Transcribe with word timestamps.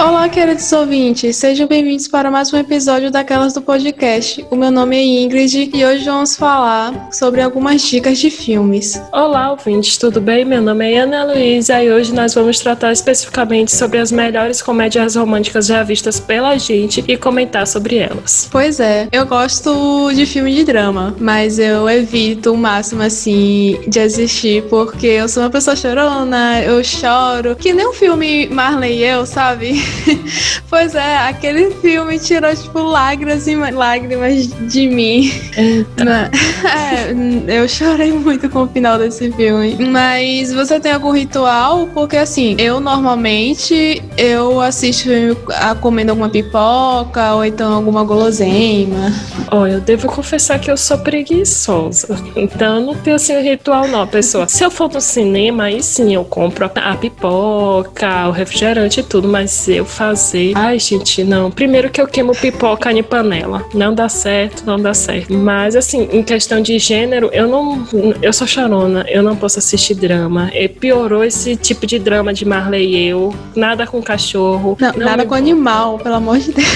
Olá, 0.00 0.30
queridos 0.30 0.72
ouvintes, 0.72 1.36
sejam 1.36 1.66
bem-vindos 1.66 2.08
para 2.08 2.30
mais 2.30 2.50
um 2.54 2.56
episódio 2.56 3.10
daquelas 3.10 3.52
do 3.52 3.60
podcast. 3.60 4.42
O 4.50 4.56
meu 4.56 4.70
nome 4.70 4.96
é 4.96 5.04
Ingrid 5.04 5.70
e 5.74 5.84
hoje 5.84 6.06
vamos 6.06 6.36
falar 6.36 7.10
sobre 7.12 7.42
algumas 7.42 7.82
dicas 7.82 8.18
de 8.18 8.30
filmes. 8.30 8.98
Olá, 9.12 9.50
ouvintes, 9.50 9.98
tudo 9.98 10.18
bem? 10.18 10.42
Meu 10.42 10.62
nome 10.62 10.90
é 10.90 11.00
Ana 11.00 11.24
Luísa 11.24 11.84
e 11.84 11.92
hoje 11.92 12.14
nós 12.14 12.32
vamos 12.32 12.58
tratar 12.60 12.92
especificamente 12.92 13.76
sobre 13.76 13.98
as 13.98 14.10
melhores 14.10 14.62
comédias 14.62 15.16
românticas 15.16 15.66
já 15.66 15.82
vistas 15.82 16.18
pela 16.18 16.56
gente 16.56 17.04
e 17.06 17.18
comentar 17.18 17.66
sobre 17.66 17.98
elas. 17.98 18.48
Pois 18.50 18.80
é, 18.80 19.06
eu 19.12 19.26
gosto 19.26 20.10
de 20.14 20.24
filme 20.24 20.54
de 20.54 20.64
drama, 20.64 21.14
mas 21.20 21.58
eu 21.58 21.86
evito 21.90 22.54
o 22.54 22.56
máximo 22.56 23.02
assim 23.02 23.78
de 23.86 24.00
assistir 24.00 24.62
porque 24.70 25.08
eu 25.08 25.28
sou 25.28 25.42
uma 25.42 25.50
pessoa 25.50 25.76
chorona, 25.76 26.62
eu 26.62 26.82
choro, 26.82 27.54
que 27.54 27.74
nem 27.74 27.86
o 27.86 27.92
filme 27.92 28.48
Marley 28.48 29.00
e 29.00 29.04
eu, 29.04 29.26
sabe? 29.26 29.89
pois 30.68 30.94
é, 30.94 31.18
aquele 31.18 31.70
filme 31.76 32.18
tirou, 32.18 32.54
tipo, 32.54 32.80
lágrimas 32.80 33.46
e 33.46 33.56
lágrimas 33.56 34.48
de 34.70 34.88
mim. 34.88 35.30
é, 35.56 37.14
eu 37.48 37.68
chorei 37.68 38.12
muito 38.12 38.48
com 38.48 38.62
o 38.62 38.68
final 38.68 38.98
desse 38.98 39.30
filme. 39.32 39.76
Mas 39.78 40.52
você 40.52 40.80
tem 40.80 40.92
algum 40.92 41.12
ritual? 41.12 41.86
Porque 41.88 42.16
assim, 42.16 42.56
eu 42.58 42.80
normalmente 42.80 44.02
eu 44.16 44.60
assisto 44.60 45.10
a 45.48 45.74
comendo 45.74 46.10
alguma 46.10 46.28
pipoca 46.28 47.34
ou 47.34 47.44
então 47.44 47.72
alguma 47.72 48.04
guloseima. 48.04 49.12
Olha, 49.50 49.72
eu 49.72 49.80
devo 49.80 50.06
confessar 50.06 50.58
que 50.58 50.70
eu 50.70 50.76
sou 50.76 50.98
preguiçosa. 50.98 52.18
Então 52.36 52.76
eu 52.76 52.86
não 52.86 52.94
tenho 52.94 53.16
assim 53.16 53.36
um 53.36 53.42
ritual, 53.42 53.88
não, 53.88 54.06
pessoa. 54.06 54.48
Se 54.48 54.64
eu 54.64 54.70
for 54.70 54.90
no 54.90 55.00
cinema, 55.00 55.64
aí 55.64 55.82
sim 55.82 56.14
eu 56.14 56.24
compro 56.24 56.70
a 56.74 56.96
pipoca, 56.96 58.28
o 58.28 58.30
refrigerante 58.30 59.00
e 59.00 59.02
tudo, 59.02 59.28
mas 59.28 59.68
eu 59.68 59.79
fazer. 59.84 60.52
Ai, 60.54 60.78
gente, 60.78 61.22
não. 61.24 61.50
Primeiro 61.50 61.90
que 61.90 62.00
eu 62.00 62.06
queimo 62.06 62.32
pipoca 62.32 62.92
em 62.92 63.02
panela. 63.02 63.64
Não 63.74 63.94
dá 63.94 64.08
certo, 64.08 64.64
não 64.64 64.78
dá 64.78 64.94
certo. 64.94 65.32
Mas, 65.32 65.76
assim, 65.76 66.08
em 66.12 66.22
questão 66.22 66.60
de 66.60 66.78
gênero, 66.78 67.30
eu 67.32 67.48
não. 67.48 67.86
Eu 68.22 68.32
sou 68.32 68.46
chorona, 68.46 69.04
eu 69.08 69.22
não 69.22 69.36
posso 69.36 69.58
assistir 69.58 69.94
drama. 69.94 70.50
E 70.54 70.68
piorou 70.68 71.24
esse 71.24 71.56
tipo 71.56 71.86
de 71.86 71.98
drama 71.98 72.32
de 72.32 72.44
Marley 72.44 72.94
e 72.94 73.08
eu. 73.08 73.34
Nada 73.54 73.86
com 73.86 74.02
cachorro. 74.02 74.76
Não, 74.80 74.92
não 74.92 75.06
nada 75.06 75.24
com 75.24 75.34
animal, 75.34 75.98
pelo 75.98 76.14
amor 76.16 76.38
de 76.38 76.52
Deus. 76.52 76.68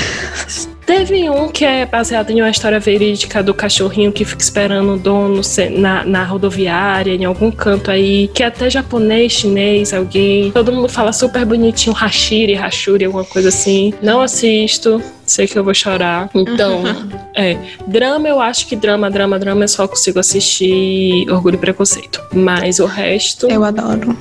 Teve 0.87 1.31
um 1.31 1.49
que 1.49 1.65
é 1.65 1.87
baseado 1.87 2.31
em 2.31 2.41
uma 2.41 2.51
história 2.51 2.79
verídica 2.79 3.43
do 3.43 3.55
cachorrinho 3.55 4.13
que 4.13 4.25
fica 4.25 4.43
esperando 4.43 4.95
o 4.95 4.99
dono 4.99 5.41
na, 5.79 6.05
na 6.05 6.25
rodoviária, 6.25 7.15
em 7.15 7.25
algum 7.25 7.51
canto 7.51 7.91
aí, 7.91 8.29
que 8.29 8.43
é 8.43 8.47
até 8.47 8.69
japonês, 8.69 9.33
chinês, 9.33 9.95
alguém. 9.95 10.51
Todo 10.53 10.73
mundo 10.73 10.89
fala 10.89 11.13
super 11.13 11.45
bonitinho, 11.47 11.95
Hashiri, 11.95 12.55
Hashuri, 12.55 13.07
alguma 13.07 13.25
coisa 13.25 13.49
assim. 13.49 13.95
Não 14.03 14.21
assisto, 14.21 15.03
sei 15.25 15.47
que 15.47 15.59
eu 15.59 15.65
vou 15.65 15.75
chorar. 15.75 16.29
Então, 16.35 16.83
é. 17.35 17.57
Drama, 17.87 18.29
eu 18.29 18.41
acho 18.41 18.67
que 18.67 18.77
drama, 18.77 19.11
drama, 19.11 19.39
drama, 19.39 19.65
eu 19.65 19.69
só 19.69 19.89
consigo 19.89 20.19
assistir 20.19 21.27
Orgulho 21.31 21.55
e 21.55 21.59
Preconceito. 21.59 22.23
Mas 22.33 22.79
o 22.79 22.87
resto. 22.87 23.49
Eu 23.51 23.65
adoro 23.65 24.17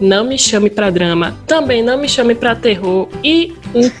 não 0.00 0.24
me 0.24 0.38
chame 0.38 0.70
para 0.70 0.90
drama, 0.90 1.36
também 1.46 1.82
não 1.82 1.98
me 1.98 2.08
chame 2.08 2.34
para 2.34 2.54
terror 2.54 3.08
e 3.22 3.54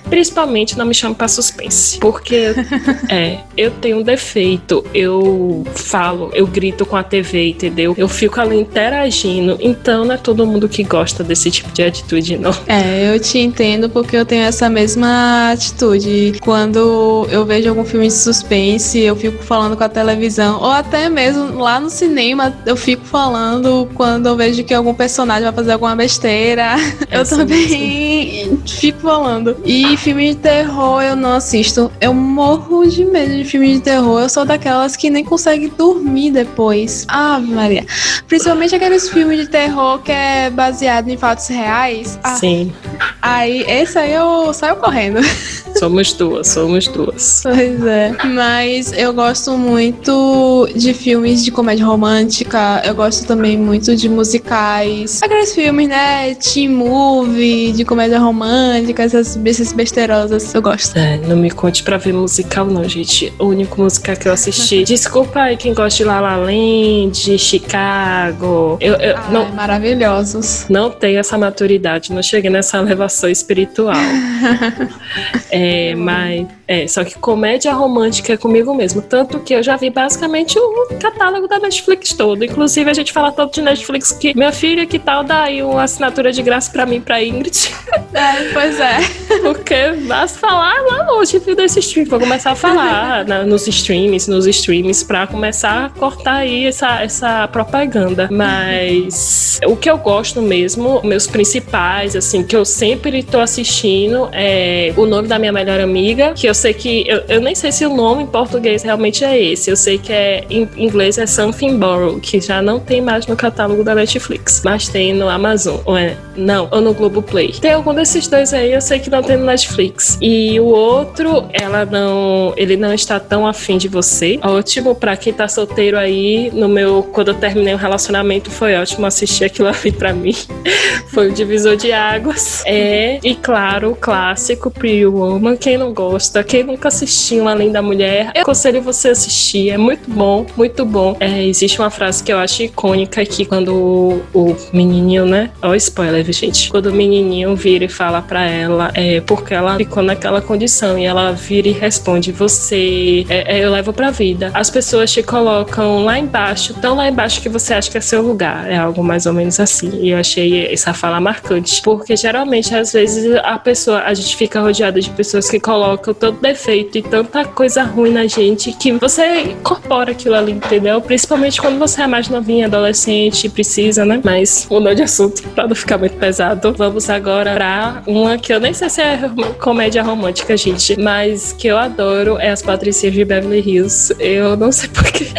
principalmente 0.08 0.76
não 0.76 0.86
me 0.86 0.94
chame 0.94 1.14
para 1.14 1.28
suspense, 1.28 1.98
porque 1.98 2.54
é, 3.08 3.40
eu 3.56 3.70
tenho 3.70 3.98
um 3.98 4.02
defeito, 4.02 4.84
eu 4.94 5.64
falo, 5.74 6.30
eu 6.34 6.46
grito 6.46 6.84
com 6.86 6.96
a 6.96 7.02
TV, 7.02 7.50
entendeu? 7.50 7.94
Eu 7.96 8.08
fico 8.08 8.40
ali 8.40 8.60
interagindo, 8.60 9.56
então 9.60 10.04
não 10.04 10.14
é 10.14 10.18
todo 10.18 10.46
mundo 10.46 10.68
que 10.68 10.82
gosta 10.82 11.22
desse 11.24 11.50
tipo 11.50 11.70
de 11.72 11.82
atitude, 11.82 12.36
não. 12.36 12.54
É, 12.66 13.14
eu 13.14 13.20
te 13.20 13.38
entendo 13.38 13.88
porque 13.88 14.16
eu 14.16 14.24
tenho 14.24 14.42
essa 14.42 14.68
mesma 14.68 15.52
atitude. 15.52 16.34
Quando 16.40 17.26
eu 17.30 17.44
vejo 17.44 17.68
algum 17.68 17.84
filme 17.84 18.06
de 18.06 18.14
suspense, 18.14 18.98
eu 18.98 19.16
fico 19.16 19.42
falando 19.42 19.76
com 19.76 19.84
a 19.84 19.88
televisão, 19.88 20.60
ou 20.60 20.70
até 20.70 21.08
mesmo 21.08 21.58
lá 21.58 21.80
no 21.80 21.90
cinema, 21.90 22.54
eu 22.66 22.76
fico 22.76 23.04
falando 23.04 23.88
quando 23.94 24.26
eu 24.26 24.36
vejo 24.36 24.62
que 24.64 24.74
algum 24.74 24.94
personagem 24.94 25.44
vai 25.44 25.52
fazer 25.52 25.72
alguma 25.72 25.94
besteira, 25.96 26.76
é 27.10 27.18
eu 27.18 27.24
também 27.24 28.58
fico 28.66 29.00
falando. 29.00 29.56
E 29.68 29.98
filme 29.98 30.30
de 30.30 30.36
terror 30.36 31.02
eu 31.02 31.14
não 31.14 31.34
assisto. 31.34 31.92
Eu 32.00 32.14
morro 32.14 32.86
de 32.86 33.04
medo 33.04 33.36
de 33.36 33.44
filme 33.44 33.74
de 33.74 33.80
terror. 33.80 34.18
Eu 34.22 34.28
sou 34.30 34.46
daquelas 34.46 34.96
que 34.96 35.10
nem 35.10 35.22
consegue 35.22 35.68
dormir 35.68 36.30
depois. 36.30 37.04
Ah, 37.06 37.38
Maria. 37.38 37.84
Principalmente 38.26 38.74
aqueles 38.74 39.10
filmes 39.10 39.40
de 39.40 39.46
terror 39.48 39.98
que 39.98 40.10
é 40.10 40.48
baseado 40.48 41.10
em 41.10 41.18
fatos 41.18 41.48
reais. 41.48 42.18
Ah, 42.24 42.36
Sim. 42.36 42.72
Aí, 43.20 43.64
esse 43.68 43.98
aí 43.98 44.12
eu 44.12 44.52
saio 44.52 44.76
correndo. 44.76 45.20
Somos 45.78 46.12
duas, 46.12 46.48
somos 46.48 46.88
duas. 46.88 47.40
Pois 47.42 47.86
é. 47.86 48.12
Mas 48.24 48.92
eu 48.92 49.12
gosto 49.12 49.56
muito 49.56 50.68
de 50.74 50.92
filmes 50.92 51.44
de 51.44 51.52
comédia 51.52 51.84
romântica. 51.84 52.82
Eu 52.84 52.94
gosto 52.94 53.26
também 53.26 53.56
muito 53.56 53.94
de 53.94 54.08
musicais. 54.08 55.22
Aqueles 55.22 55.54
filmes, 55.54 55.88
né? 55.88 56.34
Teen 56.34 56.68
movie, 56.68 57.72
de 57.72 57.84
comédia 57.84 58.18
romântica, 58.18 59.04
essas, 59.04 59.38
essas 59.44 59.72
besteirosas. 59.72 60.52
Eu 60.52 60.62
gosto. 60.62 60.98
É, 60.98 61.18
não 61.18 61.36
me 61.36 61.50
conte 61.50 61.84
pra 61.84 61.96
ver 61.96 62.12
musical, 62.12 62.66
não, 62.66 62.88
gente. 62.88 63.32
O 63.38 63.46
único 63.46 63.80
musical 63.80 64.16
que 64.16 64.26
eu 64.26 64.32
assisti. 64.32 64.82
Desculpa 64.84 65.42
aí 65.42 65.56
quem 65.56 65.74
gosta 65.74 65.98
de 65.98 66.04
La 66.04 66.20
La 66.20 66.36
Land, 66.36 67.38
Chicago. 67.38 68.78
Eu, 68.80 68.94
eu 68.94 69.16
Ai, 69.16 69.32
não, 69.32 69.48
maravilhosos. 69.52 70.66
Não 70.68 70.90
tenho 70.90 71.20
essa 71.20 71.38
maturidade, 71.38 72.12
não 72.12 72.22
cheguei 72.22 72.50
nessa 72.50 72.82
elevação 72.88 73.28
espiritual. 73.30 73.94
é, 75.50 75.94
mas 75.94 76.46
é, 76.68 76.86
só 76.86 77.02
que 77.02 77.14
comédia 77.18 77.72
romântica 77.72 78.34
é 78.34 78.36
comigo 78.36 78.74
mesmo. 78.74 79.00
Tanto 79.00 79.40
que 79.40 79.54
eu 79.54 79.62
já 79.62 79.76
vi 79.76 79.88
basicamente 79.88 80.58
o 80.58 80.88
catálogo 81.00 81.48
da 81.48 81.58
Netflix 81.58 82.12
todo. 82.12 82.44
Inclusive, 82.44 82.90
a 82.90 82.94
gente 82.94 83.10
fala 83.10 83.32
todo 83.32 83.50
de 83.50 83.62
Netflix 83.62 84.12
que 84.12 84.36
minha 84.36 84.52
filha, 84.52 84.84
que 84.84 84.98
tal, 84.98 85.24
dá 85.24 85.44
aí 85.44 85.62
uma 85.62 85.84
assinatura 85.84 86.30
de 86.30 86.42
graça 86.42 86.70
pra 86.70 86.84
mim, 86.84 87.00
pra 87.00 87.24
Ingrid. 87.24 87.70
É, 88.12 88.52
pois 88.52 88.78
é. 88.78 88.98
Porque 89.40 89.92
basta 90.06 90.38
falar 90.38 90.74
lá 90.82 91.10
longe 91.10 91.38
desse 91.38 91.78
stream. 91.80 92.06
Vou 92.06 92.20
começar 92.20 92.50
a 92.50 92.54
falar 92.54 93.24
na, 93.24 93.44
nos 93.44 93.66
streams, 93.66 94.28
nos 94.28 94.46
streams, 94.46 95.04
pra 95.04 95.26
começar 95.26 95.86
a 95.86 95.90
cortar 95.90 96.36
aí 96.36 96.66
essa, 96.66 97.02
essa 97.02 97.48
propaganda. 97.48 98.28
Mas 98.30 99.58
o 99.66 99.74
que 99.74 99.88
eu 99.88 99.96
gosto 99.96 100.42
mesmo, 100.42 101.00
meus 101.02 101.26
principais, 101.26 102.14
assim, 102.14 102.42
que 102.42 102.54
eu 102.54 102.64
sempre 102.64 103.22
tô 103.22 103.40
assistindo 103.40 104.28
é 104.32 104.92
o 104.98 105.06
nome 105.06 105.28
da 105.28 105.38
minha 105.38 105.52
melhor 105.52 105.80
amiga, 105.80 106.32
que 106.34 106.46
eu 106.46 106.54
sei 106.54 106.74
que. 106.74 107.04
Eu, 107.06 107.22
eu 107.28 107.40
nem 107.40 107.54
sei 107.54 107.70
se 107.70 107.86
o 107.86 107.94
nome 107.94 108.24
em 108.24 108.26
português 108.26 108.82
realmente 108.82 109.24
é 109.24 109.40
esse. 109.40 109.70
Eu 109.70 109.76
sei 109.76 109.96
que 109.98 110.12
é 110.12 110.44
em 110.50 110.68
inglês 110.76 111.18
é 111.18 111.26
Something 111.26 111.78
Borrow, 111.78 112.18
que 112.18 112.40
já 112.40 112.60
não 112.60 112.80
tem 112.80 113.00
mais 113.00 113.26
no 113.26 113.36
catálogo 113.36 113.84
da 113.84 113.94
Netflix, 113.94 114.62
mas 114.64 114.88
tem 114.88 115.14
no 115.14 115.28
Amazon. 115.28 115.78
Ou 115.84 115.96
é, 115.96 116.16
não, 116.36 116.68
ou 116.70 116.80
no 116.80 116.92
Globoplay. 116.92 117.52
Tem 117.60 117.72
algum 117.72 117.94
desses 117.94 118.26
dois 118.26 118.52
aí, 118.52 118.72
eu 118.72 118.80
sei 118.80 118.98
que 118.98 119.08
não 119.08 119.22
tem 119.22 119.36
no 119.36 119.44
Netflix. 119.44 120.18
E 120.20 120.58
o 120.58 120.66
outro, 120.66 121.48
ela 121.52 121.84
não. 121.84 122.52
Ele 122.56 122.76
não 122.76 122.92
está 122.92 123.20
tão 123.20 123.46
afim 123.46 123.78
de 123.78 123.88
você. 123.88 124.38
Ótimo 124.42 124.94
pra 124.94 125.16
quem 125.16 125.32
tá 125.32 125.46
solteiro 125.46 125.96
aí. 125.96 126.50
No 126.52 126.68
meu. 126.68 127.04
Quando 127.12 127.28
eu 127.28 127.34
terminei 127.34 127.74
o 127.74 127.76
relacionamento, 127.76 128.50
foi 128.50 128.74
ótimo 128.74 129.06
assistir 129.06 129.44
aquilo 129.44 129.68
ali 129.68 129.92
pra 129.92 130.12
mim. 130.12 130.34
foi 131.12 131.28
o 131.28 131.32
divisor 131.32 131.76
de 131.76 131.92
águas. 131.92 132.62
É, 132.66 133.20
e 133.22 133.34
claro, 133.34 133.92
o 133.92 133.96
clássico 133.96 134.70
Pretty 134.88 135.04
Woman. 135.04 135.56
Quem 135.56 135.76
não 135.76 135.92
gosta, 135.92 136.42
quem 136.42 136.64
nunca 136.64 136.88
assistiu 136.88 137.46
Além 137.46 137.70
da 137.70 137.82
Mulher, 137.82 138.32
eu 138.34 138.40
aconselho 138.40 138.80
você 138.80 139.10
assistir. 139.10 139.68
É 139.68 139.76
muito 139.76 140.10
bom, 140.10 140.46
muito 140.56 140.84
bom. 140.84 141.14
É, 141.20 141.44
existe 141.44 141.78
uma 141.78 141.90
frase 141.90 142.24
que 142.24 142.32
eu 142.32 142.38
acho 142.38 142.62
icônica 142.62 143.20
aqui 143.20 143.44
quando 143.44 143.74
o, 143.74 144.22
o 144.32 144.56
menininho, 144.72 145.26
né? 145.26 145.50
Ó, 145.60 145.74
spoiler, 145.74 146.24
gente. 146.32 146.70
Quando 146.70 146.86
o 146.86 146.92
menininho 146.92 147.54
vira 147.54 147.84
e 147.84 147.88
fala 147.88 148.22
pra 148.22 148.44
ela, 148.44 148.90
é 148.94 149.20
porque 149.20 149.52
ela 149.52 149.76
ficou 149.76 150.02
naquela 150.02 150.40
condição 150.40 150.98
e 150.98 151.04
ela 151.04 151.32
vira 151.32 151.68
e 151.68 151.72
responde: 151.72 152.32
Você, 152.32 153.26
é, 153.28 153.58
é, 153.58 153.64
eu 153.64 153.70
levo 153.70 153.92
pra 153.92 154.10
vida. 154.10 154.50
As 154.54 154.70
pessoas 154.70 155.12
te 155.12 155.22
colocam 155.22 156.04
lá 156.04 156.18
embaixo, 156.18 156.72
tão 156.80 156.96
lá 156.96 157.08
embaixo 157.08 157.42
que 157.42 157.48
você 157.48 157.74
acha 157.74 157.90
que 157.90 157.98
é 157.98 158.00
seu 158.00 158.22
lugar. 158.22 158.70
É 158.70 158.78
algo 158.78 159.04
mais 159.04 159.26
ou 159.26 159.34
menos 159.34 159.60
assim. 159.60 159.90
E 160.00 160.10
eu 160.10 160.18
achei 160.18 160.72
essa 160.72 160.94
fala 160.94 161.20
marcante, 161.20 161.82
porque 161.82 162.16
geralmente, 162.16 162.74
às 162.74 162.92
vezes, 162.92 163.34
a 163.44 163.58
pessoa, 163.58 164.00
a 164.00 164.14
gente 164.14 164.34
fica 164.34 164.62
rodeada 164.78 165.00
de 165.00 165.10
pessoas 165.10 165.50
que 165.50 165.58
colocam 165.58 166.14
tanto 166.14 166.40
defeito 166.40 166.98
e 166.98 167.02
tanta 167.02 167.44
coisa 167.44 167.82
ruim 167.82 168.12
na 168.12 168.26
gente 168.26 168.72
que 168.72 168.92
você 168.92 169.42
incorpora 169.42 170.12
aquilo 170.12 170.36
ali, 170.36 170.52
entendeu? 170.52 171.00
principalmente 171.00 171.60
quando 171.60 171.78
você 171.78 172.02
é 172.02 172.06
mais 172.06 172.28
novinha, 172.28 172.66
adolescente, 172.66 173.48
precisa, 173.48 174.04
né? 174.04 174.20
Mas 174.22 174.66
mudou 174.70 174.94
de 174.94 175.02
assunto 175.02 175.42
pra 175.50 175.66
não 175.66 175.74
ficar 175.74 175.98
muito 175.98 176.16
pesado. 176.16 176.72
Vamos 176.76 177.10
agora 177.10 177.54
pra 177.54 178.02
uma 178.06 178.38
que 178.38 178.52
eu 178.52 178.60
nem 178.60 178.72
sei 178.72 178.88
se 178.88 179.00
é 179.00 179.18
comédia 179.58 180.02
romântica, 180.02 180.56
gente, 180.56 180.98
mas 181.00 181.52
que 181.52 181.66
eu 181.66 181.76
adoro 181.76 182.38
é 182.38 182.50
as 182.50 182.62
Patricinhas 182.62 183.14
de 183.14 183.24
Beverly 183.24 183.60
Hills. 183.60 184.14
Eu 184.20 184.56
não 184.56 184.70
sei 184.70 184.88
porquê. 184.88 185.26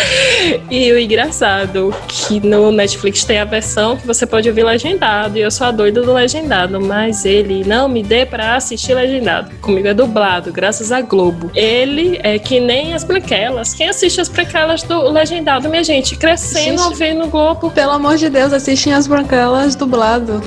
E 0.69 0.91
o 0.91 0.99
engraçado 0.99 1.93
que 2.07 2.39
no 2.39 2.71
Netflix 2.71 3.23
tem 3.23 3.39
a 3.39 3.45
versão 3.45 3.97
que 3.97 4.07
você 4.07 4.25
pode 4.25 4.47
ouvir 4.47 4.63
legendado. 4.63 5.37
E 5.37 5.41
eu 5.41 5.51
sou 5.51 5.67
a 5.67 5.71
doida 5.71 6.01
do 6.01 6.13
legendado, 6.13 6.79
mas 6.79 7.25
ele 7.25 7.63
não 7.65 7.87
me 7.89 8.01
dê 8.01 8.25
pra 8.25 8.55
assistir 8.55 8.93
legendado. 8.93 9.28
Comigo 9.61 9.87
é 9.87 9.93
dublado, 9.93 10.51
graças 10.51 10.91
a 10.91 11.01
Globo. 11.01 11.51
Ele 11.55 12.19
é 12.23 12.39
que 12.39 12.59
nem 12.59 12.93
as 12.93 13.03
branquelas. 13.03 13.73
Quem 13.73 13.89
assiste 13.89 14.21
as 14.21 14.27
branquelas 14.27 14.83
do 14.83 15.09
legendado, 15.09 15.69
minha 15.69 15.83
gente, 15.83 16.15
crescendo 16.15 16.81
gente, 16.81 16.81
ouvindo 16.81 17.27
Globo. 17.27 17.69
Pelo 17.71 17.91
amor 17.91 18.17
de 18.17 18.29
Deus, 18.29 18.53
assistem 18.53 18.93
as 18.93 19.07
branquelas 19.07 19.75
dublado. 19.75 20.41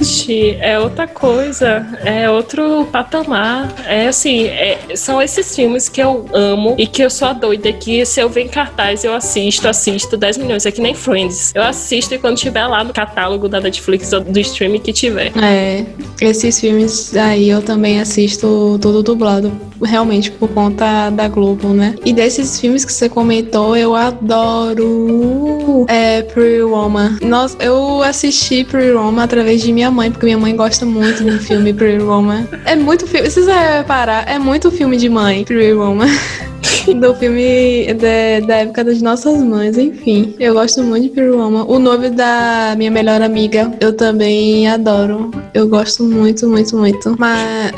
Gente, 0.00 0.56
é 0.60 0.78
outra 0.78 1.06
coisa. 1.06 1.86
É 2.04 2.30
outro 2.30 2.86
patamar. 2.90 3.72
É 3.86 4.08
assim, 4.08 4.44
é, 4.46 4.78
são 4.94 5.20
esses 5.20 5.54
filmes 5.54 5.88
que 5.88 6.00
eu 6.00 6.26
amo 6.32 6.74
e 6.78 6.86
que 6.86 7.02
eu 7.02 7.10
sou 7.10 7.28
a 7.28 7.32
doida 7.32 7.72
que 7.72 8.04
se 8.04 8.20
eu 8.20 8.28
ver 8.28 8.42
em 8.42 8.48
cartaz 8.48 9.04
eu 9.04 9.14
assisto, 9.14 9.68
assisto 9.68 10.16
10 10.16 10.38
milhões. 10.38 10.66
É 10.66 10.70
que 10.70 10.80
nem 10.80 10.94
Friends. 10.94 11.52
Eu 11.54 11.62
assisto 11.62 12.14
e 12.14 12.18
quando 12.18 12.36
tiver 12.36 12.66
lá 12.66 12.82
no 12.84 12.92
catálogo 12.92 13.48
da 13.48 13.60
Netflix 13.60 14.12
ou 14.12 14.20
do 14.20 14.38
streaming 14.40 14.80
que 14.80 14.92
tiver. 14.92 15.32
É, 15.42 15.84
esses 16.20 16.60
filmes 16.60 17.16
aí 17.16 17.48
eu 17.48 17.62
também 17.62 17.95
assisto 18.00 18.78
tudo 18.80 19.02
dublado, 19.02 19.52
realmente 19.82 20.30
por 20.30 20.48
conta 20.48 21.10
da 21.10 21.28
Globo, 21.28 21.68
né? 21.68 21.94
E 22.04 22.12
desses 22.12 22.58
filmes 22.58 22.84
que 22.84 22.92
você 22.92 23.08
comentou, 23.08 23.76
eu 23.76 23.94
adoro 23.94 25.84
é, 25.88 26.22
Pretty 26.22 26.62
Woman. 26.62 27.18
Nossa, 27.22 27.56
eu 27.60 28.02
assisti 28.02 28.64
Pretty 28.64 28.92
Woman 28.92 29.22
através 29.22 29.62
de 29.62 29.72
minha 29.72 29.90
mãe, 29.90 30.10
porque 30.10 30.26
minha 30.26 30.38
mãe 30.38 30.54
gosta 30.54 30.86
muito 30.86 31.22
do 31.24 31.38
filme 31.38 31.72
Pretty 31.72 32.02
Woman. 32.02 32.46
É 32.64 32.74
muito 32.76 33.06
filme, 33.06 33.28
vocês 33.30 33.46
vão 33.46 33.54
reparar, 33.54 34.28
é 34.28 34.38
muito 34.38 34.70
filme 34.70 34.96
de 34.96 35.08
mãe, 35.08 35.44
Pretty 35.44 35.72
Woman. 35.72 36.06
do 37.00 37.14
filme 37.14 37.92
de, 37.94 38.40
da 38.46 38.56
época 38.56 38.84
das 38.84 39.02
nossas 39.02 39.42
mães, 39.42 39.76
enfim. 39.76 40.34
Eu 40.38 40.54
gosto 40.54 40.82
muito 40.82 41.14
de 41.14 41.30
Woman. 41.30 41.64
O 41.64 41.78
nome 41.78 42.10
da 42.10 42.74
minha 42.76 42.90
melhor 42.90 43.22
amiga, 43.22 43.72
eu 43.80 43.92
também 43.92 44.68
adoro. 44.68 45.30
Eu 45.54 45.68
gosto 45.68 46.04
muito, 46.04 46.48
muito, 46.48 46.76
muito. 46.76 47.16
Mas. 47.18 47.72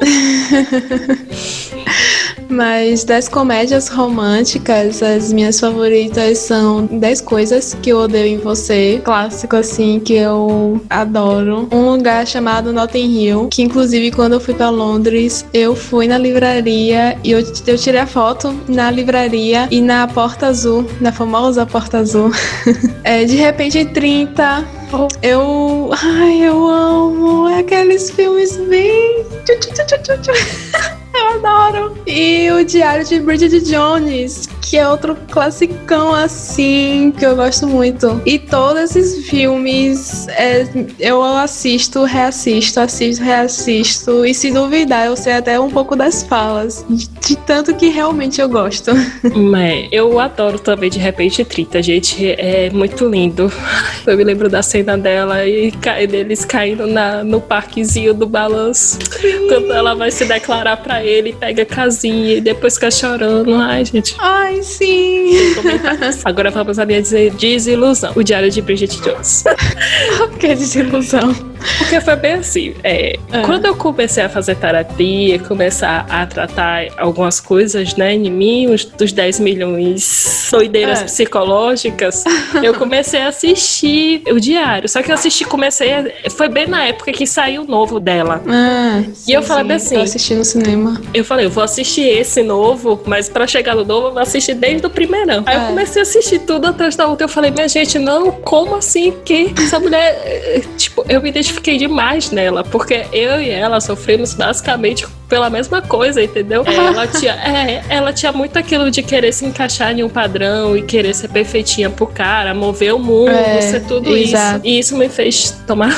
Mas 2.48 3.04
das 3.04 3.28
comédias 3.28 3.88
românticas, 3.88 5.02
as 5.02 5.32
minhas 5.32 5.58
favoritas 5.58 6.38
são 6.38 6.86
10 6.86 7.20
coisas 7.22 7.76
que 7.82 7.90
eu 7.90 7.98
odeio 7.98 8.36
em 8.36 8.38
você, 8.38 9.00
clássico 9.04 9.56
assim 9.56 10.00
que 10.00 10.14
eu 10.14 10.80
adoro. 10.88 11.68
Um 11.72 11.90
lugar 11.90 12.26
chamado 12.26 12.72
Notting 12.72 13.18
Hill, 13.18 13.48
que 13.48 13.62
inclusive 13.62 14.10
quando 14.10 14.34
eu 14.34 14.40
fui 14.40 14.54
para 14.54 14.70
Londres, 14.70 15.44
eu 15.52 15.74
fui 15.74 16.06
na 16.06 16.18
livraria 16.18 17.18
e 17.24 17.30
eu, 17.30 17.40
eu 17.66 17.78
tirei 17.78 18.00
a 18.00 18.06
foto 18.06 18.54
na 18.68 18.90
livraria 18.90 19.68
e 19.70 19.80
na 19.80 20.06
Porta 20.06 20.46
Azul, 20.46 20.86
na 21.00 21.12
famosa 21.12 21.66
Porta 21.66 21.98
Azul. 21.98 22.30
é, 23.04 23.24
de 23.24 23.36
repente 23.36 23.84
30 23.84 24.84
eu. 25.22 25.90
Ai, 25.92 26.42
eu 26.42 26.68
amo 26.68 27.46
aqueles 27.46 28.10
filmes 28.10 28.56
bem. 28.68 29.24
Adoro. 31.34 31.96
E 32.06 32.50
o 32.50 32.64
Diário 32.64 33.04
de 33.04 33.18
Bridget 33.20 33.60
Jones, 33.62 34.48
que 34.60 34.76
é 34.76 34.88
outro 34.88 35.16
classicão 35.30 36.14
assim, 36.14 37.12
que 37.16 37.24
eu 37.24 37.36
gosto 37.36 37.66
muito. 37.66 38.20
E 38.24 38.38
todos 38.38 38.96
esses 38.96 39.28
filmes 39.28 40.26
é, 40.28 40.66
eu 40.98 41.22
assisto, 41.22 42.04
reassisto, 42.04 42.80
assisto, 42.80 43.22
reassisto. 43.22 44.24
E 44.24 44.34
se 44.34 44.50
duvidar, 44.50 45.06
eu 45.06 45.16
sei 45.16 45.34
até 45.34 45.58
um 45.58 45.70
pouco 45.70 45.96
das 45.96 46.22
falas. 46.22 46.84
De, 46.88 47.08
de 47.08 47.36
tanto 47.36 47.74
que 47.74 47.88
realmente 47.88 48.40
eu 48.40 48.48
gosto. 48.48 48.92
Mas 49.34 49.88
eu 49.92 50.18
adoro 50.18 50.58
também 50.58 50.90
de 50.90 50.98
repente 50.98 51.44
30, 51.44 51.82
gente. 51.82 52.30
É 52.30 52.70
muito 52.70 53.08
lindo. 53.08 53.50
Eu 54.06 54.16
me 54.16 54.24
lembro 54.24 54.48
da 54.48 54.62
cena 54.62 54.98
dela 54.98 55.46
e 55.46 55.72
deles 56.06 56.44
caindo 56.44 56.86
na, 56.86 57.24
no 57.24 57.40
parquezinho 57.40 58.12
do 58.12 58.26
balanço. 58.26 58.98
Sim. 59.20 59.48
Quando 59.48 59.72
ela 59.72 59.94
vai 59.94 60.10
se 60.10 60.24
declarar 60.24 60.76
pra 60.78 61.02
ele, 61.04 61.23
pega 61.32 61.62
a 61.62 61.66
casinha 61.66 62.34
e 62.34 62.40
depois 62.40 62.74
fica 62.74 62.90
chorando. 62.90 63.54
Ai, 63.54 63.84
gente. 63.84 64.14
Ai, 64.18 64.62
sim. 64.62 65.32
Agora 66.24 66.50
vamos 66.50 66.78
a 66.78 66.86
minha 66.86 67.02
desilusão. 67.02 68.12
O 68.14 68.22
Diário 68.22 68.50
de 68.50 68.60
Bridget 68.60 69.00
Jones. 69.00 69.44
Por 70.18 70.38
que 70.38 70.54
desilusão? 70.54 71.53
Porque 71.78 72.00
foi 72.00 72.16
bem 72.16 72.34
assim. 72.34 72.74
É, 72.82 73.16
é. 73.32 73.40
Quando 73.42 73.66
eu 73.66 73.76
comecei 73.76 74.24
a 74.24 74.28
fazer 74.28 74.56
terapia, 74.56 75.38
começar 75.38 76.06
a 76.08 76.26
tratar 76.26 76.86
algumas 76.96 77.40
coisas, 77.40 77.94
né, 77.96 78.14
em 78.14 78.30
mim, 78.30 78.66
os, 78.66 78.84
dos 78.84 79.12
10 79.12 79.40
milhões 79.40 80.48
doideiras 80.50 81.02
é. 81.02 81.04
psicológicas, 81.04 82.24
eu 82.62 82.74
comecei 82.74 83.20
a 83.20 83.28
assistir 83.28 84.22
o 84.30 84.38
diário. 84.38 84.88
Só 84.88 85.02
que 85.02 85.10
eu 85.10 85.14
assisti, 85.14 85.44
comecei. 85.44 85.92
A, 85.92 86.04
foi 86.30 86.48
bem 86.48 86.66
na 86.66 86.84
época 86.84 87.12
que 87.12 87.26
saiu 87.26 87.62
o 87.62 87.66
novo 87.66 87.98
dela. 87.98 88.42
Ah, 88.46 89.02
sim, 89.12 89.32
e 89.32 89.34
eu 89.34 89.42
falei 89.42 89.78
sim, 89.78 89.86
assim. 89.86 89.96
Eu 89.96 90.02
assisti 90.02 90.34
no 90.34 90.44
cinema. 90.44 91.00
Eu 91.12 91.24
falei, 91.24 91.46
eu 91.46 91.50
vou 91.50 91.64
assistir 91.64 92.06
esse 92.06 92.42
novo, 92.42 93.00
mas 93.06 93.28
para 93.28 93.46
chegar 93.46 93.74
no 93.74 93.84
novo, 93.84 94.08
eu 94.08 94.12
vou 94.12 94.22
assistir 94.22 94.54
desde 94.54 94.86
o 94.86 94.90
primeirão. 94.90 95.42
Aí 95.46 95.56
eu 95.56 95.62
é. 95.62 95.66
comecei 95.66 96.00
a 96.00 96.04
assistir 96.04 96.40
tudo 96.40 96.66
atrás 96.66 96.96
da 96.96 97.06
outra. 97.06 97.24
Eu 97.24 97.28
falei, 97.28 97.50
minha 97.50 97.68
gente, 97.68 97.98
não, 97.98 98.30
como 98.30 98.76
assim 98.76 99.12
que 99.24 99.52
essa 99.58 99.78
mulher. 99.78 100.20
Eh, 100.24 100.62
tipo, 100.76 101.04
eu 101.08 101.20
me 101.20 101.28
identifiquei 101.28 101.53
demais 101.76 102.30
nela, 102.30 102.62
porque 102.64 103.06
eu 103.12 103.40
e 103.40 103.50
ela 103.50 103.80
sofremos 103.80 104.34
basicamente 104.34 105.06
pela 105.34 105.50
mesma 105.50 105.82
coisa, 105.82 106.22
entendeu? 106.22 106.62
Ela 106.64 107.08
tinha, 107.08 107.32
é, 107.32 107.82
ela 107.88 108.12
tinha 108.12 108.30
muito 108.30 108.56
aquilo 108.56 108.88
de 108.88 109.02
querer 109.02 109.32
se 109.32 109.44
encaixar 109.44 109.90
em 109.90 110.04
um 110.04 110.08
padrão 110.08 110.76
e 110.76 110.82
querer 110.82 111.12
ser 111.12 111.26
perfeitinha 111.26 111.90
pro 111.90 112.06
cara, 112.06 112.54
mover 112.54 112.94
o 112.94 113.00
mundo, 113.00 113.30
é, 113.30 113.60
ser 113.60 113.80
tudo 113.84 114.16
exato. 114.16 114.58
isso. 114.58 114.66
E 114.66 114.78
isso 114.78 114.96
me 114.96 115.08
fez 115.08 115.50
tomar. 115.66 115.90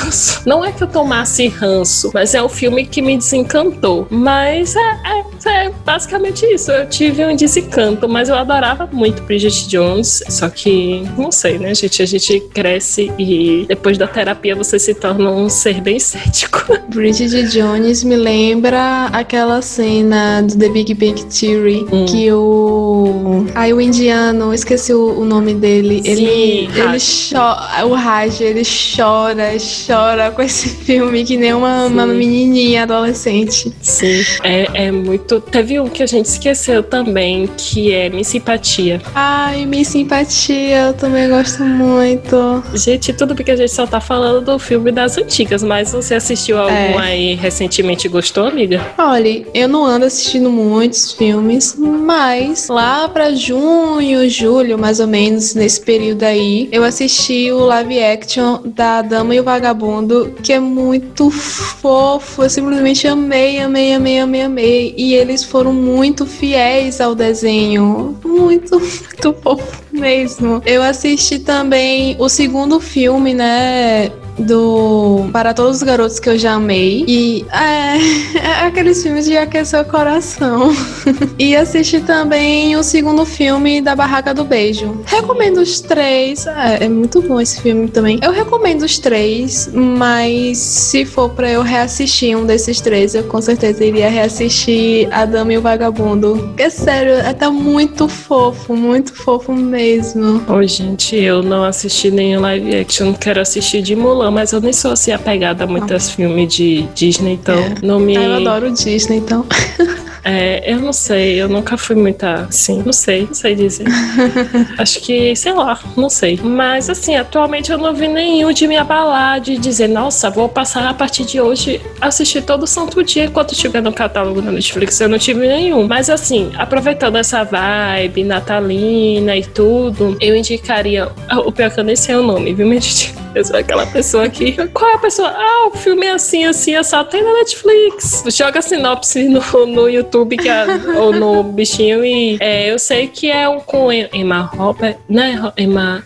Não 0.47 0.65
é 0.65 0.73
que 0.73 0.83
eu 0.83 0.87
tomasse 0.87 1.49
ranço, 1.49 2.11
mas 2.15 2.35
é 2.35 2.43
um 2.43 2.49
filme 2.49 2.87
que 2.87 3.03
me 3.03 3.15
desencantou. 3.19 4.07
Mas 4.09 4.75
é, 4.75 4.81
é, 5.05 5.67
é 5.67 5.73
basicamente 5.85 6.47
isso. 6.47 6.71
Eu 6.73 6.89
tive 6.89 7.23
um 7.27 7.37
desencanto, 7.37 8.09
mas 8.09 8.31
eu 8.31 8.37
adorava 8.37 8.89
muito 8.91 9.23
Bridget 9.25 9.69
Jones. 9.69 10.23
Só 10.31 10.49
que, 10.49 11.03
não 11.19 11.31
sei, 11.31 11.59
né, 11.59 11.75
gente? 11.75 12.03
A 12.03 12.07
gente 12.07 12.41
cresce 12.55 13.13
e 13.19 13.67
depois 13.69 13.99
da 13.99 14.07
terapia 14.07 14.57
você 14.57 14.79
se 14.79 14.95
torna 14.95 15.31
um 15.31 15.51
ser 15.51 15.83
bem 15.83 15.99
cético. 15.99 16.65
Bridget 16.89 17.49
Jones 17.49 18.03
me 18.03 18.17
lembra 18.17 19.09
aquela 19.27 19.61
cena 19.61 20.41
do 20.41 20.57
The 20.57 20.69
Big 20.69 20.95
Bang 20.95 21.21
Theory 21.25 21.85
hum. 21.91 22.07
que 22.07 22.31
o. 22.31 23.45
Ai, 23.57 23.73
o 23.73 23.81
indiano, 23.81 24.55
esqueci 24.55 24.95
o, 24.95 25.21
o 25.21 25.25
nome 25.25 25.53
dele. 25.53 26.01
Sim, 26.05 26.11
ele, 26.11 26.71
ele 26.73 26.99
chora. 27.33 27.87
O 27.87 27.95
Raj, 27.95 28.41
ele 28.41 28.63
chora, 28.65 29.51
chora 29.87 30.31
com 30.31 30.43
esse 30.43 30.69
filme 30.87 31.25
que 31.25 31.37
nem 31.37 31.53
uma, 31.53 31.87
uma 31.87 32.07
menininha 32.07 32.85
adolescente. 32.85 33.75
Sim, 33.83 34.25
é, 34.45 34.87
é 34.87 34.93
muito. 34.93 35.41
Teve 35.41 35.81
um 35.81 35.89
que 35.89 36.05
a 36.05 36.07
gente 36.07 36.27
esqueceu 36.27 36.85
também, 36.85 37.49
que 37.57 37.93
é 37.93 38.09
Miss 38.09 38.29
Simpatia. 38.29 39.03
Ai, 39.13 39.67
Miss 39.67 39.89
Simpatia, 39.89 40.89
eu 40.89 40.95
também 40.95 41.29
gosto 41.29 41.65
muito. 41.65 42.63
Gente, 42.75 43.13
tudo 43.13 43.35
porque 43.35 43.51
a 43.51 43.57
gente 43.57 43.73
só 43.73 43.87
tá 43.89 44.01
falando 44.01 44.45
do 44.45 44.59
filme 44.59 44.93
das 44.93 45.19
antigas, 45.19 45.65
mas 45.65 45.91
você 45.91 46.15
assistiu 46.15 46.59
algum 46.59 46.73
é. 46.73 46.99
aí 46.99 47.35
recentemente 47.35 48.07
e 48.07 48.11
gostou, 48.11 48.47
amiga? 48.47 48.81
Olha, 49.09 49.47
eu 49.55 49.69
não 49.69 49.85
ando 49.85 50.05
assistindo 50.05 50.51
muitos 50.51 51.13
filmes, 51.13 51.77
mas 51.79 52.67
lá 52.67 53.09
para 53.09 53.33
junho, 53.33 54.29
julho, 54.29 54.77
mais 54.77 54.99
ou 54.99 55.07
menos, 55.07 55.55
nesse 55.55 55.81
período 55.81 56.25
aí, 56.25 56.69
eu 56.73 56.83
assisti 56.83 57.53
o 57.53 57.61
live 57.67 58.03
action 58.03 58.63
da 58.65 59.03
Dama 59.03 59.33
e 59.33 59.39
o 59.39 59.45
Vagabundo, 59.45 60.35
que 60.43 60.53
é 60.53 60.59
muito 60.59 61.31
fofo. 61.31 62.43
Eu 62.43 62.51
simplesmente 62.51 63.07
amei, 63.07 63.61
amei, 63.61 63.95
amei, 63.95 64.19
amei, 64.19 64.43
amei. 64.43 64.95
E 64.99 65.15
eles 65.15 65.45
foram 65.45 65.73
muito 65.73 66.27
fiéis 66.27 67.01
ao 67.01 67.15
desenho. 67.15 68.19
Muito, 68.25 68.73
muito 68.81 69.33
fofo 69.41 69.85
mesmo. 69.93 70.61
Eu 70.67 70.83
assisti 70.83 71.39
também 71.39 72.17
o 72.19 72.29
segundo 72.29 72.81
filme, 72.81 73.33
né? 73.33 74.11
Do 74.39 75.29
Para 75.33 75.55
Todos 75.55 75.79
os 75.79 75.83
Garotos 75.83 76.19
que 76.19 76.29
eu 76.29 76.39
já 76.39 76.53
amei. 76.53 77.05
E 77.07 77.47
é, 77.51 78.39
é 78.39 78.67
aqueles 78.67 79.03
filmes 79.03 79.25
de 79.25 79.37
aquecer 79.37 79.81
o 79.81 79.85
coração. 79.85 80.73
e 81.39 81.57
assisti 81.57 82.01
também 82.01 82.77
o 82.77 82.83
segundo 82.83 83.25
filme 83.25 83.81
da 83.81 83.95
Barraca 83.95 84.33
do 84.35 84.45
Beijo. 84.45 85.03
Recomendo 85.07 85.59
os 85.59 85.81
três. 85.81 86.47
É, 86.47 86.85
é 86.85 86.89
muito 86.89 87.21
bom 87.23 87.41
esse 87.41 87.61
filme 87.61 87.89
também. 87.89 88.19
Eu 88.23 88.33
recomendo 88.33 88.83
os 88.83 88.99
três, 88.99 89.71
mas 89.73 90.59
se 90.59 91.05
for 91.05 91.31
para 91.31 91.51
eu 91.51 91.63
reassistir 91.63 92.37
um 92.37 92.45
desses 92.45 92.81
três, 92.81 93.15
eu 93.15 93.25
com 93.25 93.41
certeza 93.41 93.85
iria 93.85 94.09
reassistir 94.09 95.09
A 95.13 95.25
Dama 95.25 95.53
e 95.53 95.59
o 95.59 95.63
Vagabundo. 95.63 96.55
É 96.57 96.71
sério, 96.71 97.13
é 97.13 97.33
tá 97.33 97.51
muito 97.51 98.09
fofo, 98.09 98.75
muito 98.75 99.15
fofo 99.15 99.53
mesmo. 99.53 100.43
Ô, 100.49 100.63
gente, 100.67 101.17
eu 101.17 101.43
não 101.43 101.65
assisti 101.65 102.11
nenhum 102.11 102.41
live 102.41 102.77
action, 102.77 103.13
quero 103.13 103.41
assistir 103.41 103.83
de 103.83 103.95
Mulan, 103.95 104.26
mas 104.31 104.53
eu 104.53 104.61
nem 104.61 104.73
sou 104.73 104.93
assim 104.93 105.13
apegada 105.13 105.65
a 105.65 105.67
muitos 105.67 106.11
filmes 106.11 106.55
de 106.55 106.83
Disney, 106.95 107.35
então 107.35 107.55
é. 107.55 107.75
não 107.83 107.99
me. 107.99 108.15
Eu 108.15 108.35
adoro 108.35 108.71
Disney, 108.71 109.19
então. 109.19 109.45
É, 110.29 110.73
eu 110.73 110.81
não 110.81 110.93
sei, 110.93 111.41
eu 111.41 111.49
nunca 111.49 111.79
fui 111.79 111.95
muita. 111.95 112.49
Sim, 112.51 112.83
não 112.85 112.93
sei, 112.93 113.27
não 113.27 113.35
sei 113.35 113.55
dizer. 113.55 113.87
Acho 114.77 114.99
que, 114.99 115.37
sei 115.37 115.53
lá, 115.53 115.79
não 115.97 116.11
sei. 116.11 116.37
Mas 116.43 116.91
assim, 116.91 117.15
atualmente 117.15 117.71
eu 117.71 117.79
não 117.79 117.95
vi 117.95 118.09
nenhum 118.09 118.53
de 118.53 118.67
me 118.67 118.77
abalar, 118.77 119.41
de 119.41 119.57
dizer, 119.57 119.87
nossa, 119.87 120.29
vou 120.29 120.49
passar 120.49 120.89
a 120.89 120.93
partir 120.93 121.25
de 121.25 121.41
hoje 121.41 121.81
assistir 122.01 122.43
todo 122.43 122.67
santo 122.67 123.05
dia 123.05 123.27
enquanto 123.27 123.53
estiver 123.53 123.81
no 123.81 123.93
catálogo 123.93 124.43
da 124.43 124.51
Netflix. 124.51 125.01
Eu 125.01 125.09
não 125.09 125.17
tive 125.17 125.47
nenhum. 125.47 125.87
Mas 125.87 126.11
assim, 126.11 126.51
aproveitando 126.57 127.15
essa 127.15 127.45
vibe 127.45 128.25
natalina 128.25 129.37
e 129.37 129.45
tudo, 129.45 130.17
eu 130.21 130.35
indicaria. 130.35 131.09
O 131.45 131.53
pior 131.53 131.71
que 131.71 131.79
eu 131.79 131.85
nem 131.85 131.95
sei 131.95 132.17
o 132.17 132.23
nome, 132.25 132.53
viu, 132.53 132.67
minha 132.67 132.81
gente? 132.81 133.26
Eu 133.37 133.45
sou 133.45 133.55
aquela 133.55 133.85
pessoa 133.85 134.31
que. 134.31 134.53
Qual 134.69 134.91
é 134.91 134.95
a 134.95 134.99
pessoa? 134.99 135.29
Ah, 135.29 135.69
o 135.69 135.77
filme 135.77 136.07
é 136.07 136.13
assim, 136.13 136.47
assim, 136.47 136.75
é 136.75 136.83
só 136.83 137.05
tem 137.05 137.23
na 137.23 137.35
Netflix. 137.35 138.25
Joga 138.35 138.63
sinopse 138.63 139.29
no, 139.29 139.43
no 139.67 139.91
YouTube 139.91 140.39
que 140.39 140.49
é, 140.49 140.65
ou 140.97 141.13
no 141.13 141.43
bichinho 141.43 142.03
e 142.03 142.39
é, 142.41 142.73
eu 142.73 142.79
sei 142.79 143.09
que 143.09 143.31
é 143.31 143.47
um 143.47 143.61
com 143.61 143.93
Emma 143.93 144.41
Robert, 144.41 144.97
né? 145.07 145.53
Emma. 145.55 146.03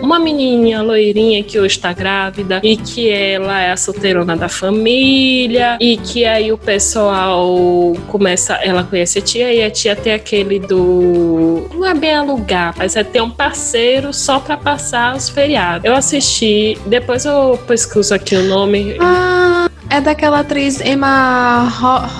Uma 0.00 0.18
menininha 0.18 0.80
loirinha 0.80 1.42
que 1.42 1.58
hoje 1.58 1.78
tá 1.78 1.92
grávida 1.92 2.62
e 2.64 2.78
que 2.78 3.10
ela 3.10 3.60
é 3.60 3.72
a 3.72 3.76
solteirona 3.76 4.34
da 4.34 4.48
família 4.48 5.76
e 5.78 5.98
que 5.98 6.24
aí 6.24 6.50
o 6.50 6.56
pessoal 6.56 7.92
começa. 8.08 8.54
Ela 8.54 8.84
conhece 8.84 9.18
a 9.18 9.22
tia 9.22 9.52
e 9.52 9.62
a 9.62 9.70
tia 9.70 9.94
tem 9.94 10.14
aquele 10.14 10.58
do. 10.58 11.68
Não 11.74 11.84
é 11.86 11.92
bem 11.92 12.14
alugar, 12.14 12.74
mas 12.78 12.96
é 12.96 13.04
ter 13.04 13.20
um 13.20 13.30
parceiro 13.30 14.14
só 14.14 14.40
pra 14.40 14.56
passar 14.56 15.14
os 15.14 15.28
feriados. 15.28 15.84
Eu 15.84 15.94
assisti 15.94 16.69
depois 16.86 17.24
eu 17.24 17.58
pesquiso 17.66 18.14
aqui 18.14 18.36
o 18.36 18.44
nome. 18.44 18.96
Ah, 19.00 19.68
é 19.88 20.00
daquela 20.00 20.40
atriz 20.40 20.80
Emma 20.80 21.68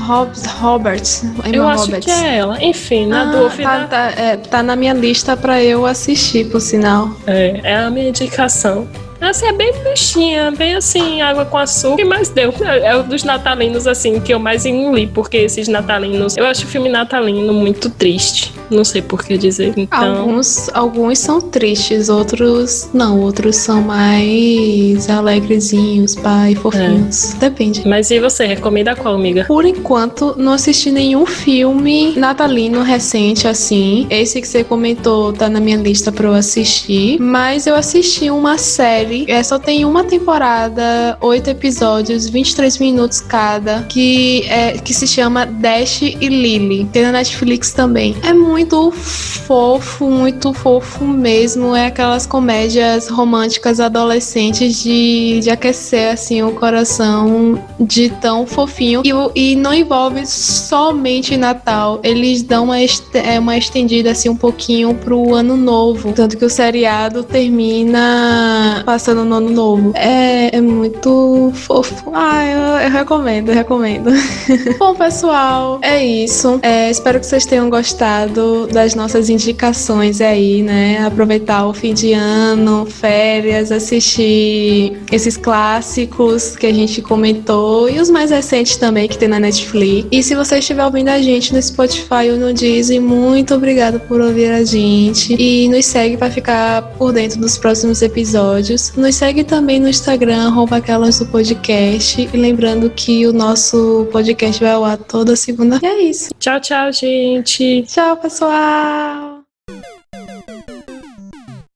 Hobbs, 0.07 0.45
Roberts. 0.47 1.23
Emma 1.23 1.57
eu 1.57 1.69
acho 1.69 1.85
Roberts. 1.85 2.05
que 2.05 2.11
é 2.11 2.39
ela. 2.39 2.63
Enfim, 2.63 3.07
na 3.07 3.23
ah, 3.23 3.25
dúvida. 3.27 3.63
Tá, 3.63 3.87
tá, 3.87 4.13
é, 4.21 4.37
tá 4.37 4.63
na 4.63 4.75
minha 4.75 4.93
lista 4.93 5.37
pra 5.37 5.63
eu 5.63 5.87
assistir, 5.87 6.51
por 6.51 6.61
sinal. 6.61 7.11
É, 7.27 7.61
é 7.63 7.77
a 7.77 7.91
minha 7.91 8.09
indicação. 8.09 8.89
Assim, 9.21 9.47
é 9.47 9.53
bem 9.53 9.73
bichinha, 9.85 10.51
bem 10.51 10.75
assim, 10.75 11.21
água 11.21 11.45
com 11.45 11.59
açúcar, 11.59 12.05
mas 12.05 12.29
deu. 12.29 12.53
É 12.83 12.97
o 12.97 13.03
dos 13.03 13.23
natalinos, 13.23 13.87
assim, 13.87 14.21
que 14.21 14.33
eu 14.33 14.39
mais 14.39 14.65
engoli, 14.65 15.07
porque 15.07 15.37
esses 15.37 15.69
natalinos. 15.69 16.37
Eu 16.37 16.47
acho 16.47 16.65
o 16.65 16.69
filme 16.69 16.89
natalino 16.89 17.53
muito 17.53 17.91
triste. 17.91 18.53
Não 18.71 18.85
sei 18.85 19.03
por 19.03 19.25
que 19.25 19.37
dizer. 19.37 19.75
Então... 19.77 20.21
Alguns, 20.21 20.71
alguns 20.73 21.19
são 21.19 21.41
tristes, 21.41 22.09
outros 22.09 22.89
não. 22.95 23.21
Outros 23.21 23.57
são 23.57 23.83
mais 23.83 25.11
alegrezinhos, 25.11 26.15
pai, 26.15 26.55
fofinhos. 26.55 27.35
É. 27.35 27.39
Depende. 27.39 27.87
Mas 27.87 28.11
e 28.11 28.21
você, 28.21 28.47
recomenda 28.47 28.95
qual, 28.95 29.15
amiga? 29.15 29.45
Por 29.45 29.65
enquanto, 29.65 30.35
não 30.37 30.53
assisti 30.53 30.91
nenhum 30.91 31.27
filme 31.27 32.15
natalino 32.17 32.83
recente, 32.83 33.49
assim. 33.49 34.07
Esse 34.09 34.41
que 34.41 34.47
você 34.47 34.63
comentou 34.63 35.33
tá 35.33 35.49
na 35.49 35.61
minha 35.61 35.77
lista 35.77 36.13
pra 36.13 36.29
eu 36.29 36.35
assistir. 36.35 37.21
Mas 37.21 37.67
eu 37.67 37.75
assisti 37.75 38.31
uma 38.31 38.57
série. 38.57 39.10
É, 39.29 39.43
só 39.43 39.59
tem 39.59 39.85
uma 39.85 40.05
temporada, 40.05 41.17
oito 41.21 41.51
episódios, 41.51 42.29
23 42.29 42.79
minutos 42.79 43.21
cada, 43.21 43.83
que, 43.83 44.45
é, 44.49 44.73
que 44.73 44.95
se 44.95 45.07
chama 45.07 45.45
Dash 45.45 46.03
e 46.03 46.29
Lily. 46.29 46.85
Tem 46.93 47.03
na 47.03 47.13
Netflix 47.13 47.73
também. 47.73 48.17
É 48.23 48.33
muito 48.33 48.91
fofo, 48.91 50.09
muito 50.09 50.53
fofo 50.53 51.05
mesmo. 51.05 51.75
É 51.75 51.87
aquelas 51.87 52.27
comédias 52.27 53.09
românticas 53.09 53.81
adolescentes 53.81 54.83
de, 54.83 55.41
de 55.43 55.51
aquecer 55.51 56.13
assim 56.13 56.43
o 56.43 56.53
coração 56.53 57.61
de 57.79 58.11
tão 58.11 58.47
fofinho. 58.47 59.03
E, 59.05 59.53
e 59.53 59.57
não 59.57 59.75
envolve 59.75 60.27
somente 60.27 61.37
Natal. 61.37 62.01
Eles 62.03 62.43
dão 62.43 62.65
uma, 62.65 62.79
é, 62.81 63.39
uma 63.39 63.57
estendida 63.57 64.13
assim 64.13 64.29
um 64.29 64.37
pouquinho 64.37 64.95
pro 64.95 65.35
ano 65.35 65.57
novo. 65.57 66.13
Tanto 66.13 66.37
que 66.37 66.45
o 66.45 66.51
seriado 66.51 67.23
termina 67.23 68.83
passando 69.01 69.25
no 69.25 69.37
ano 69.37 69.49
novo. 69.49 69.93
É, 69.95 70.55
é 70.55 70.61
muito 70.61 71.51
fofo. 71.55 72.13
Ah, 72.13 72.45
eu, 72.45 72.85
eu 72.85 72.91
recomendo, 72.91 73.49
eu 73.49 73.55
recomendo. 73.55 74.11
Bom, 74.79 74.95
pessoal, 74.95 75.79
é 75.81 76.05
isso. 76.05 76.61
É, 76.63 76.91
espero 76.91 77.19
que 77.19 77.25
vocês 77.25 77.47
tenham 77.47 77.71
gostado 77.71 78.67
das 78.67 78.95
nossas 78.95 79.31
indicações 79.31 80.21
aí, 80.21 80.63
né? 80.63 81.03
Aproveitar 81.07 81.67
o 81.67 81.73
fim 81.73 81.95
de 81.95 82.13
ano, 82.13 82.85
férias, 82.85 83.73
assistir 83.73 85.01
esses 85.11 85.39
clássicos 85.39 86.55
que 86.55 86.67
a 86.67 86.73
gente 86.73 87.01
comentou 87.01 87.89
e 87.89 87.99
os 88.01 88.11
mais 88.11 88.31
recentes 88.31 88.77
também 88.77 89.09
que 89.09 89.17
tem 89.17 89.29
na 89.29 89.41
Netflix. 89.41 90.09
E 90.13 90.23
se 90.23 90.35
você 90.35 90.59
estiver 90.59 90.85
ouvindo 90.85 91.09
a 91.09 91.23
gente 91.23 91.55
no 91.55 91.63
Spotify 91.63 92.31
ou 92.33 92.37
no 92.37 92.53
Disney, 92.53 93.01
muito 93.01 93.55
obrigada 93.55 93.99
por 93.99 94.21
ouvir 94.21 94.51
a 94.51 94.63
gente 94.63 95.35
e 95.39 95.71
nos 95.71 95.87
segue 95.87 96.19
para 96.19 96.31
ficar 96.31 96.83
por 96.99 97.15
dentro 97.15 97.41
dos 97.41 97.57
próximos 97.57 98.03
episódios. 98.03 98.90
Nos 98.97 99.15
segue 99.15 99.45
também 99.45 99.79
no 99.79 99.89
Instagram, 99.89 100.47
arroba 100.47 100.77
aquelas 100.77 101.19
do 101.19 101.27
podcast. 101.27 102.29
E 102.33 102.37
lembrando 102.37 102.91
que 102.91 103.27
o 103.27 103.33
nosso 103.33 104.09
podcast 104.13 104.63
vai 104.63 104.73
ao 104.73 104.85
ar 104.85 104.99
toda 104.99 105.37
segunda. 105.37 105.79
E 105.83 105.87
é 105.87 106.03
isso. 106.03 106.31
Tchau, 106.39 106.61
tchau, 106.61 106.93
gente. 106.93 107.85
Tchau, 107.87 108.17
pessoal! 108.17 109.30